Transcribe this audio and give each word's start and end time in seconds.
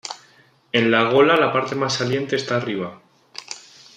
En 0.79 0.89
la 0.89 1.03
gola 1.11 1.35
la 1.37 1.53
parte 1.53 1.75
más 1.75 1.93
saliente 1.93 2.35
está 2.35 2.55
arriba. 2.57 3.03